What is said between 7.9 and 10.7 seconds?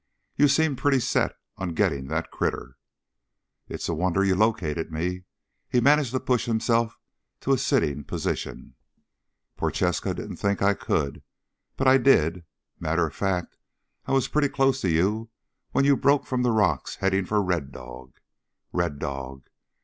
position. "Prochaska didn't think